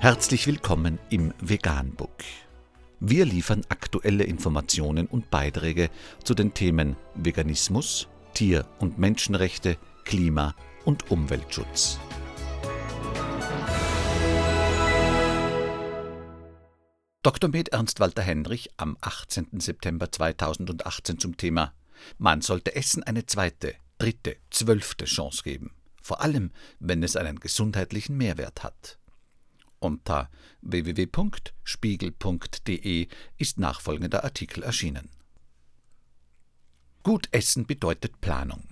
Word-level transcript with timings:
Herzlich 0.00 0.46
willkommen 0.46 1.00
im 1.10 1.34
Veganbook. 1.40 2.22
Wir 3.00 3.24
liefern 3.24 3.62
aktuelle 3.68 4.22
Informationen 4.22 5.08
und 5.08 5.28
Beiträge 5.28 5.90
zu 6.22 6.34
den 6.34 6.54
Themen 6.54 6.94
Veganismus, 7.16 8.06
Tier- 8.32 8.64
und 8.78 9.00
Menschenrechte, 9.00 9.76
Klima- 10.04 10.54
und 10.84 11.10
Umweltschutz. 11.10 11.98
Dr. 17.24 17.50
Med 17.50 17.70
Ernst 17.70 17.98
Walter 17.98 18.22
Henrich 18.22 18.70
am 18.76 18.96
18. 19.00 19.58
September 19.58 20.12
2018 20.12 21.18
zum 21.18 21.36
Thema 21.36 21.74
Man 22.18 22.40
sollte 22.40 22.76
Essen 22.76 23.02
eine 23.02 23.26
zweite, 23.26 23.74
dritte, 23.98 24.36
zwölfte 24.50 25.06
Chance 25.06 25.42
geben, 25.42 25.72
vor 26.00 26.20
allem 26.20 26.52
wenn 26.78 27.02
es 27.02 27.16
einen 27.16 27.40
gesundheitlichen 27.40 28.16
Mehrwert 28.16 28.62
hat. 28.62 28.98
Unter 29.80 30.30
www.spiegel.de 30.62 33.08
ist 33.36 33.58
nachfolgender 33.58 34.24
Artikel 34.24 34.62
erschienen. 34.62 35.10
Gut 37.02 37.28
essen 37.30 37.66
bedeutet 37.66 38.20
Planung. 38.20 38.64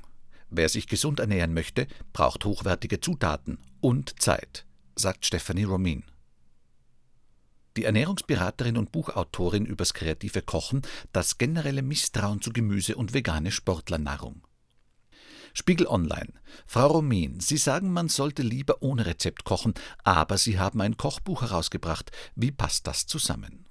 Wer 0.51 0.69
sich 0.69 0.89
gesund 0.89 1.21
ernähren 1.21 1.55
möchte, 1.55 1.87
braucht 2.13 2.45
hochwertige 2.45 3.01
Zutaten 3.01 3.59
und 3.81 4.21
Zeit, 4.21 4.67
sagt 4.95 5.25
Stephanie 5.27 5.65
Romin. 5.65 6.05
Die 7.77 7.85
Ernährungsberaterin 7.85 8.79
und 8.79 8.91
Buchautorin 8.91 9.67
übers 9.67 9.95
kreative 9.95 10.43
Kochen, 10.43 10.83
das 11.13 11.39
generelle 11.39 11.83
Misstrauen 11.83 12.41
zu 12.41 12.53
Gemüse 12.53 12.97
und 12.97 13.13
vegane 13.13 13.51
Sportlernahrung. 13.51 14.43
Spiegel 15.59 15.87
Online. 15.87 16.35
Frau 16.67 16.89
Romin, 16.89 17.41
Sie 17.41 17.57
sagen, 17.57 17.91
man 17.91 18.11
sollte 18.11 18.43
lieber 18.43 18.83
ohne 18.83 19.07
Rezept 19.07 19.45
kochen, 19.45 19.73
aber 20.05 20.37
Sie 20.37 20.59
haben 20.59 20.83
ein 20.83 20.99
Kochbuch 20.99 21.41
herausgebracht. 21.41 22.11
Wie 22.35 22.51
passt 22.51 22.87
das 22.87 23.07
zusammen? 23.07 23.65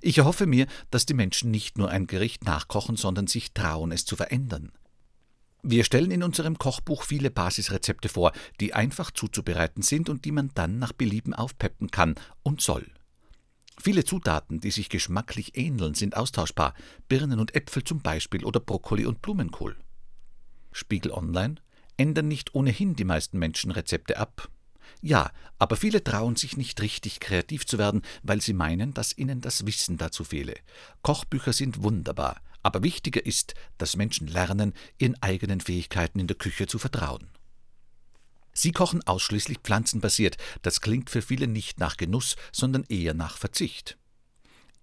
Ich 0.00 0.16
erhoffe 0.16 0.46
mir, 0.46 0.66
dass 0.90 1.04
die 1.04 1.12
Menschen 1.12 1.50
nicht 1.50 1.76
nur 1.76 1.90
ein 1.90 2.06
Gericht 2.06 2.44
nachkochen, 2.44 2.96
sondern 2.96 3.26
sich 3.26 3.52
trauen, 3.52 3.92
es 3.92 4.06
zu 4.06 4.16
verändern. 4.16 4.72
Wir 5.62 5.84
stellen 5.84 6.10
in 6.10 6.22
unserem 6.22 6.56
Kochbuch 6.56 7.02
viele 7.02 7.30
Basisrezepte 7.30 8.08
vor, 8.08 8.32
die 8.58 8.72
einfach 8.72 9.10
zuzubereiten 9.10 9.82
sind 9.82 10.08
und 10.08 10.24
die 10.24 10.32
man 10.32 10.52
dann 10.54 10.78
nach 10.78 10.94
Belieben 10.94 11.34
aufpeppen 11.34 11.90
kann 11.90 12.14
und 12.42 12.62
soll. 12.62 12.86
Viele 13.78 14.04
Zutaten, 14.04 14.60
die 14.60 14.70
sich 14.70 14.88
geschmacklich 14.88 15.54
ähneln, 15.54 15.92
sind 15.92 16.16
austauschbar, 16.16 16.72
Birnen 17.08 17.40
und 17.40 17.54
Äpfel 17.54 17.84
zum 17.84 18.00
Beispiel 18.00 18.46
oder 18.46 18.58
Brokkoli 18.58 19.04
und 19.04 19.20
Blumenkohl. 19.20 19.76
Spiegel 20.72 21.12
Online 21.12 21.56
ändern 21.96 22.28
nicht 22.28 22.54
ohnehin 22.54 22.96
die 22.96 23.04
meisten 23.04 23.38
Menschen 23.38 23.70
Rezepte 23.70 24.16
ab. 24.18 24.48
Ja, 25.02 25.30
aber 25.58 25.76
viele 25.76 26.02
trauen 26.02 26.36
sich 26.36 26.56
nicht 26.56 26.80
richtig 26.80 27.20
kreativ 27.20 27.66
zu 27.66 27.78
werden, 27.78 28.02
weil 28.22 28.40
sie 28.40 28.52
meinen, 28.52 28.92
dass 28.92 29.16
ihnen 29.16 29.40
das 29.40 29.66
Wissen 29.66 29.96
dazu 29.96 30.24
fehle. 30.24 30.54
Kochbücher 31.02 31.52
sind 31.52 31.82
wunderbar, 31.82 32.40
aber 32.62 32.82
wichtiger 32.82 33.24
ist, 33.24 33.54
dass 33.78 33.96
Menschen 33.96 34.26
lernen, 34.26 34.74
ihren 34.98 35.20
eigenen 35.22 35.60
Fähigkeiten 35.60 36.18
in 36.18 36.26
der 36.26 36.36
Küche 36.36 36.66
zu 36.66 36.78
vertrauen. 36.78 37.30
Sie 38.52 38.72
kochen 38.72 39.06
ausschließlich 39.06 39.58
pflanzenbasiert, 39.58 40.36
das 40.62 40.80
klingt 40.80 41.08
für 41.08 41.22
viele 41.22 41.46
nicht 41.46 41.78
nach 41.78 41.96
Genuss, 41.96 42.36
sondern 42.52 42.84
eher 42.88 43.14
nach 43.14 43.38
Verzicht. 43.38 43.96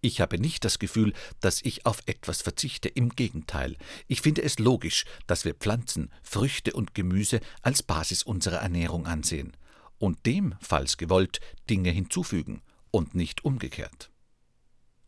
Ich 0.02 0.22
habe 0.22 0.38
nicht 0.38 0.64
das 0.64 0.80
Gefühl, 0.80 1.14
dass 1.42 1.62
ich 1.62 1.86
auf 1.86 2.04
etwas 2.06 2.42
verzichte, 2.42 2.88
im 2.88 3.10
Gegenteil. 3.10 3.78
Ich 4.08 4.22
finde 4.22 4.44
es 4.44 4.60
logisch, 4.60 5.06
dass 5.26 5.44
wir 5.44 5.56
Pflanzen, 5.56 6.12
Früchte 6.22 6.74
und 6.74 6.94
Gemüse 6.94 7.40
als 7.62 7.82
Basis 7.82 8.24
unserer 8.24 8.58
Ernährung 8.58 9.08
ansehen 9.08 9.58
und 9.98 10.26
dem, 10.26 10.56
falls 10.62 10.98
gewollt, 10.98 11.40
Dinge 11.70 11.90
hinzufügen 11.90 12.62
und 12.92 13.16
nicht 13.16 13.44
umgekehrt. 13.44 14.12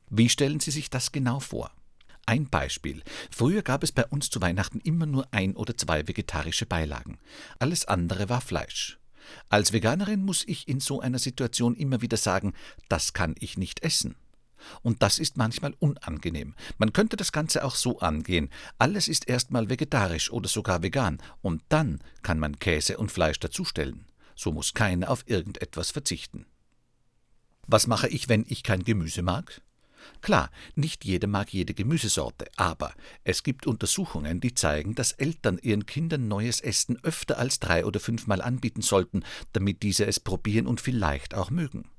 Wie 0.10 0.30
stellen 0.30 0.60
Sie 0.60 0.72
sich 0.72 0.90
das 0.90 1.12
genau 1.12 1.40
vor? 1.40 1.72
Ein 2.26 2.50
Beispiel. 2.50 3.04
Früher 3.32 3.61
gab 3.61 3.83
es 3.83 3.92
bei 3.92 4.06
uns 4.06 4.30
zu 4.30 4.42
Weihnachten 4.42 4.80
immer 4.80 5.06
nur 5.06 5.27
ein 5.32 5.56
oder 5.56 5.77
zwei 5.77 6.08
vegetarische 6.08 6.66
Beilagen. 6.66 7.20
Alles 7.60 7.86
andere 7.86 8.30
war 8.30 8.42
Fleisch. 8.42 9.00
Als 9.50 9.73
Veganerin 9.73 10.23
muss 10.23 10.44
ich 10.48 10.67
in 10.67 10.80
so 10.80 11.02
einer 11.02 11.20
Situation 11.20 11.76
immer 11.76 12.02
wieder 12.02 12.17
sagen, 12.17 12.54
das 12.88 13.14
kann 13.14 13.36
ich 13.39 13.58
nicht 13.58 13.83
essen. 13.83 14.16
Und 14.81 15.02
das 15.02 15.20
ist 15.20 15.37
manchmal 15.37 15.73
unangenehm. 15.80 16.55
Man 16.77 16.93
könnte 16.93 17.17
das 17.17 17.31
Ganze 17.31 17.64
auch 17.64 17.75
so 17.75 17.99
angehen. 17.99 18.49
Alles 18.77 19.08
ist 19.08 19.27
erstmal 19.27 19.70
vegetarisch 19.70 20.31
oder 20.31 20.47
sogar 20.47 20.83
vegan, 20.83 21.20
und 21.42 21.64
dann 21.70 21.99
kann 22.23 22.39
man 22.39 22.59
Käse 22.59 22.97
und 22.97 23.11
Fleisch 23.11 23.39
dazustellen. 23.39 24.05
So 24.36 24.52
muss 24.52 24.73
keiner 24.73 25.09
auf 25.09 25.23
irgendetwas 25.27 25.92
verzichten. 25.92 26.45
Was 27.67 27.87
mache 27.87 28.08
ich, 28.08 28.30
wenn 28.30 28.45
ich 28.47 28.64
kein 28.64 28.83
Gemüse 28.83 29.21
mag? 29.21 29.61
Klar, 30.21 30.49
nicht 30.76 31.05
jeder 31.05 31.27
mag 31.27 31.53
jede 31.53 31.73
Gemüsesorte, 31.73 32.47
aber 32.55 32.93
es 33.23 33.43
gibt 33.43 33.67
Untersuchungen, 33.67 34.41
die 34.41 34.53
zeigen, 34.53 34.95
dass 34.95 35.11
Eltern 35.11 35.59
ihren 35.61 35.86
Kindern 35.86 36.27
neues 36.27 36.61
Essen 36.61 36.97
öfter 37.03 37.37
als 37.37 37.59
drei 37.59 37.86
oder 37.86 37.99
fünfmal 37.99 38.41
anbieten 38.41 38.81
sollten, 38.81 39.23
damit 39.53 39.83
diese 39.83 40.05
es 40.05 40.20
probieren 40.20 40.67
und 40.67 40.81
vielleicht 40.81 41.36
auch 41.36 41.49
mögen. 41.49 41.89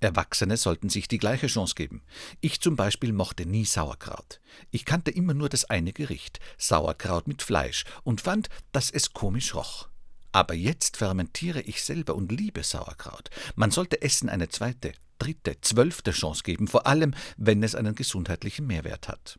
Erwachsene 0.00 0.56
sollten 0.56 0.88
sich 0.88 1.08
die 1.08 1.18
gleiche 1.18 1.46
Chance 1.46 1.74
geben. 1.74 2.02
Ich 2.40 2.60
zum 2.60 2.76
Beispiel 2.76 3.12
mochte 3.12 3.46
nie 3.46 3.64
Sauerkraut. 3.64 4.40
Ich 4.70 4.84
kannte 4.84 5.10
immer 5.10 5.34
nur 5.34 5.48
das 5.48 5.64
eine 5.64 5.92
Gericht, 5.92 6.40
Sauerkraut 6.56 7.28
mit 7.28 7.42
Fleisch, 7.42 7.84
und 8.04 8.20
fand, 8.20 8.48
dass 8.72 8.90
es 8.90 9.12
komisch 9.12 9.54
roch. 9.54 9.88
Aber 10.32 10.54
jetzt 10.54 10.98
fermentiere 10.98 11.62
ich 11.62 11.82
selber 11.82 12.14
und 12.14 12.30
liebe 12.30 12.62
Sauerkraut. 12.62 13.30
Man 13.56 13.70
sollte 13.70 14.02
Essen 14.02 14.28
eine 14.28 14.48
zweite, 14.48 14.92
dritte, 15.18 15.60
zwölfte 15.60 16.12
Chance 16.12 16.42
geben, 16.42 16.68
vor 16.68 16.86
allem 16.86 17.14
wenn 17.36 17.62
es 17.62 17.74
einen 17.74 17.94
gesundheitlichen 17.94 18.66
Mehrwert 18.66 19.08
hat. 19.08 19.38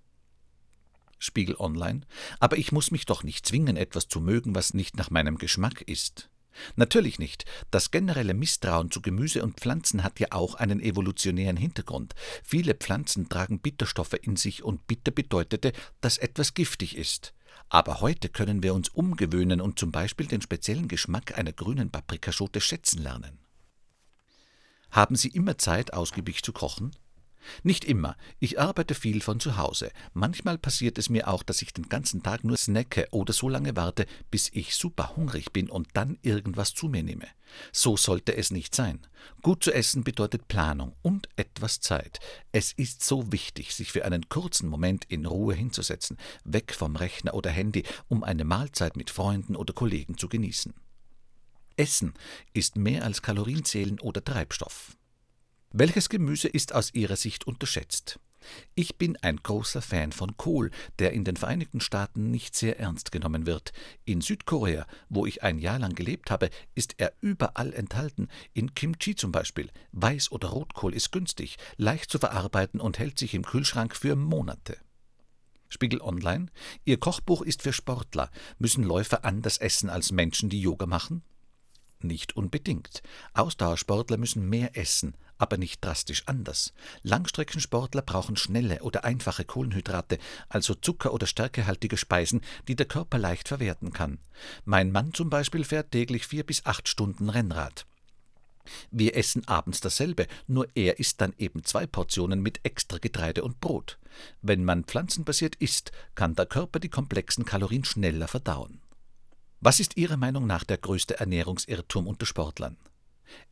Spiegel 1.19 1.56
Online. 1.57 2.01
Aber 2.40 2.57
ich 2.57 2.72
muss 2.72 2.91
mich 2.91 3.06
doch 3.06 3.23
nicht 3.23 3.46
zwingen, 3.46 3.78
etwas 3.78 4.07
zu 4.07 4.22
mögen, 4.22 4.56
was 4.56 4.73
nicht 4.73 4.97
nach 4.97 5.11
meinem 5.11 5.38
Geschmack 5.38 5.81
ist. 5.81 6.29
Natürlich 6.76 7.20
nicht. 7.20 7.46
Das 7.72 7.92
generelle 7.92 8.34
Misstrauen 8.34 8.92
zu 8.92 9.02
Gemüse 9.02 9.44
und 9.44 9.60
Pflanzen 9.60 10.04
hat 10.04 10.20
ja 10.20 10.28
auch 10.32 10.56
einen 10.56 10.82
evolutionären 10.82 11.58
Hintergrund. 11.58 12.16
Viele 12.44 12.76
Pflanzen 12.76 13.30
tragen 13.30 13.60
Bitterstoffe 13.60 14.16
in 14.22 14.36
sich 14.36 14.64
und 14.64 14.88
bitter 14.88 15.12
bedeutete, 15.12 15.74
dass 16.02 16.18
etwas 16.18 16.54
giftig 16.54 16.98
ist. 16.98 17.34
Aber 17.70 18.02
heute 18.02 18.30
können 18.30 18.64
wir 18.64 18.74
uns 18.74 18.90
umgewöhnen 18.90 19.62
und 19.62 19.78
zum 19.78 19.92
Beispiel 19.92 20.26
den 20.26 20.42
speziellen 20.42 20.88
Geschmack 20.88 21.38
einer 21.38 21.54
grünen 21.54 21.92
Paprikaschote 21.92 22.62
schätzen 22.62 23.02
lernen. 23.02 23.38
Haben 24.92 25.16
Sie 25.16 25.30
immer 25.30 25.58
Zeit, 25.58 25.94
ausgiebig 25.94 26.42
zu 26.42 26.52
kochen? 26.52 26.92
Nicht 27.64 27.86
immer. 27.86 28.16
Ich 28.40 28.60
arbeite 28.60 28.96
viel 28.96 29.22
von 29.22 29.40
zu 29.40 29.58
Hause. 29.58 29.92
Manchmal 30.14 30.58
passiert 30.58 30.98
es 30.98 31.10
mir 31.10 31.28
auch, 31.28 31.44
dass 31.44 31.62
ich 31.62 31.74
den 31.74 31.90
ganzen 31.90 32.24
Tag 32.24 32.44
nur 32.44 32.58
snacke 32.58 33.08
oder 33.12 33.34
so 33.34 33.50
lange 33.50 33.76
warte, 33.76 34.06
bis 34.32 34.50
ich 34.54 34.76
super 34.76 35.16
hungrig 35.16 35.52
bin 35.52 35.70
und 35.70 35.88
dann 35.94 36.18
irgendwas 36.22 36.74
zu 36.74 36.88
mir 36.88 37.04
nehme. 37.04 37.28
So 37.72 37.98
sollte 37.98 38.36
es 38.36 38.52
nicht 38.52 38.76
sein. 38.76 39.00
Gut 39.42 39.64
zu 39.64 39.72
essen 39.72 40.04
bedeutet 40.04 40.48
Planung 40.48 40.96
und 41.02 41.28
etwas 41.36 41.80
Zeit. 41.80 42.20
Es 42.52 42.72
ist 42.74 43.04
so 43.04 43.32
wichtig, 43.32 43.74
sich 43.74 43.92
für 43.92 44.06
einen 44.06 44.30
kurzen 44.30 44.70
Moment 44.70 45.06
in 45.06 45.26
Ruhe 45.26 45.54
hinzusetzen, 45.54 46.18
weg 46.44 46.74
vom 46.74 46.96
Rechner 46.96 47.34
oder 47.34 47.50
Handy, 47.50 47.84
um 48.08 48.24
eine 48.24 48.44
Mahlzeit 48.44 48.96
mit 48.96 49.09
Freunden 49.09 49.56
oder 49.56 49.74
Kollegen 49.74 50.18
zu 50.18 50.30
genießen. 50.30 50.74
Essen 51.80 52.14
ist 52.54 52.76
mehr 52.76 53.06
als 53.06 53.22
Kalorienzählen 53.22 54.00
oder 54.00 54.24
Treibstoff. 54.24 54.98
Welches 55.72 56.09
Gemüse 56.09 56.47
ist 56.47 56.74
aus 56.74 56.96
Ihrer 56.96 57.16
Sicht 57.16 57.46
unterschätzt? 57.46 58.19
Ich 58.74 58.97
bin 58.97 59.18
ein 59.18 59.38
großer 59.38 59.84
Fan 59.84 60.12
von 60.12 60.35
Kohl, 60.35 60.72
der 60.97 61.13
in 61.13 61.24
den 61.24 61.35
Vereinigten 61.35 61.80
Staaten 61.80 62.31
nicht 62.31 62.56
sehr 62.56 62.80
ernst 62.80 63.12
genommen 63.12 63.46
wird. 63.46 63.72
In 64.03 64.22
Südkorea, 64.22 64.88
wo 65.09 65.28
ich 65.28 65.44
ein 65.44 65.59
Jahr 65.59 65.78
lang 65.78 65.94
gelebt 65.94 66.31
habe, 66.31 66.50
ist 66.74 66.96
er 66.97 67.13
überall 67.22 67.72
enthalten. 67.74 68.29
In 68.53 68.73
Kimchi 68.73 69.14
zum 69.14 69.32
Beispiel. 69.32 69.70
Weiß- 69.94 70.32
oder 70.32 70.47
Rotkohl 70.47 70.96
ist 70.96 71.11
günstig, 71.11 71.58
leicht 71.78 72.09
zu 72.09 72.17
verarbeiten 72.17 72.79
und 72.79 72.97
hält 72.97 73.20
sich 73.20 73.35
im 73.35 73.46
Kühlschrank 73.46 73.96
für 73.96 74.16
Monate. 74.16 74.76
Spiegel 75.67 76.02
Online. 76.02 76.47
Ihr 76.84 76.99
Kochbuch 76.99 77.44
ist 77.44 77.61
für 77.61 77.73
Sportler. 77.73 78.32
Müssen 78.58 78.84
Läufer 78.84 79.23
anders 79.23 79.59
essen 79.59 79.91
als 79.91 80.11
Menschen, 80.11 80.49
die 80.49 80.61
Yoga 80.61 80.88
machen? 80.88 81.22
Nicht 82.01 82.37
unbedingt. 82.37 83.03
Ausdauersportler 83.34 84.17
müssen 84.17 84.47
mehr 84.47 84.78
essen, 84.78 85.16
aber 85.37 85.57
nicht 85.57 85.84
drastisch 85.84 86.23
anders. 86.28 86.73
Langstreckensportler 87.03 88.01
brauchen 88.01 88.37
schnelle 88.37 88.81
oder 88.84 89.03
einfache 89.03 89.43
Kohlenhydrate, 89.43 90.17
also 90.47 90.75
Zucker- 90.75 91.13
oder 91.13 91.28
stärkehaltige 91.28 91.97
Speisen, 91.97 92.41
die 92.69 92.75
der 92.75 92.85
Körper 92.85 93.17
leicht 93.17 93.49
verwerten 93.49 93.91
kann. 93.91 94.19
Mein 94.63 94.91
Mann 94.91 95.13
zum 95.13 95.29
Beispiel 95.29 95.66
fährt 95.66 95.91
täglich 95.91 96.25
vier 96.25 96.46
bis 96.46 96.66
acht 96.66 96.87
Stunden 96.87 97.29
Rennrad. 97.29 97.85
Wir 98.91 99.17
essen 99.17 99.47
abends 99.47 99.81
dasselbe, 99.81 100.28
nur 100.47 100.67
er 100.75 100.99
isst 100.99 101.19
dann 101.19 101.34
eben 101.37 101.63
zwei 101.63 101.85
Portionen 101.87 102.41
mit 102.41 102.61
extra 102.63 102.97
Getreide 102.97 103.43
und 103.43 103.59
Brot. 103.59 103.97
Wenn 104.41 104.63
man 104.63 104.84
pflanzenbasiert 104.84 105.55
isst, 105.55 105.91
kann 106.16 106.35
der 106.35 106.46
Körper 106.46 106.79
die 106.79 106.90
komplexen 106.90 107.46
Kalorien 107.46 107.84
schneller 107.84 108.28
verdauen. 108.28 108.79
Was 109.61 109.82
ist 109.82 109.97
Ihrer 109.97 110.16
Meinung 110.16 110.47
nach 110.47 110.64
der 110.64 110.78
größte 110.78 111.20
Ernährungsirrtum 111.20 112.08
unter 112.08 112.26
Sportlern? 112.26 112.78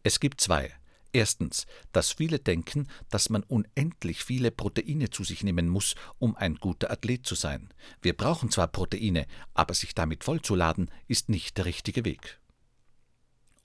Es 0.04 0.22
gibt 0.22 0.40
zwei. 0.40 0.74
Erstens, 1.12 1.66
dass 1.92 2.14
viele 2.14 2.40
denken, 2.40 2.88
dass 3.10 3.30
man 3.30 3.44
unendlich 3.44 4.24
viele 4.24 4.52
Proteine 4.52 5.10
zu 5.10 5.26
sich 5.26 5.44
nehmen 5.44 5.68
muss, 5.68 5.96
um 6.18 6.38
ein 6.38 6.56
guter 6.56 6.92
Athlet 6.92 7.26
zu 7.26 7.36
sein. 7.36 7.74
Wir 8.02 8.16
brauchen 8.16 8.52
zwar 8.52 8.68
Proteine, 8.68 9.26
aber 9.54 9.74
sich 9.74 9.96
damit 9.96 10.24
vollzuladen, 10.24 10.90
ist 11.08 11.28
nicht 11.28 11.58
der 11.58 11.66
richtige 11.66 12.06
Weg. 12.06 12.40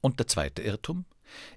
Und 0.00 0.19
der 0.19 0.27
zweite 0.27 0.62
Irrtum? 0.62 1.05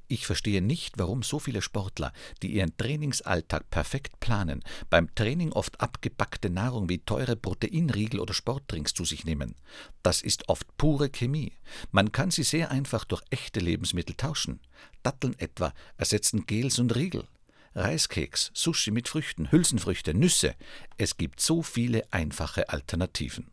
Ich 0.08 0.26
verstehe 0.26 0.62
nicht, 0.62 0.98
warum 0.98 1.24
so 1.24 1.40
viele 1.40 1.62
Sportler, 1.62 2.14
die 2.42 2.54
ihren 2.54 2.78
Trainingsalltag 2.78 3.70
perfekt 3.70 4.20
planen, 4.20 4.64
beim 4.90 5.14
Training 5.16 5.52
oft 5.52 5.82
abgepackte 5.82 6.50
Nahrung 6.50 6.90
wie 6.90 7.00
teure 7.00 7.36
Proteinriegel 7.36 8.20
oder 8.20 8.34
Sportdrinks 8.34 8.94
zu 8.94 9.06
sich 9.06 9.26
nehmen. 9.26 9.56
Das 10.04 10.22
ist 10.22 10.48
oft 10.50 10.68
pure 10.78 11.10
Chemie. 11.10 11.54
Man 11.92 12.12
kann 12.12 12.32
sie 12.32 12.44
sehr 12.44 12.72
einfach 12.72 13.04
durch 13.06 13.24
echte 13.30 13.60
Lebensmittel 13.60 14.16
tauschen. 14.16 14.60
Datteln 15.04 15.38
etwa 15.40 15.74
ersetzen 15.98 16.46
Gels 16.46 16.80
und 16.80 16.96
Riegel. 16.96 17.28
Reiskeks, 17.74 18.52
Sushi 18.54 18.92
mit 18.92 19.10
Früchten, 19.10 19.52
Hülsenfrüchte, 19.52 20.14
Nüsse. 20.14 20.56
Es 20.98 21.18
gibt 21.18 21.42
so 21.42 21.62
viele 21.62 22.04
einfache 22.12 22.70
Alternativen. 22.70 23.52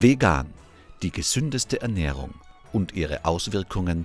Vegan, 0.00 0.52
die 1.02 1.10
gesündeste 1.10 1.80
Ernährung 1.80 2.34
und 2.74 2.92
ihre 2.92 3.24
Auswirkungen 3.24 4.04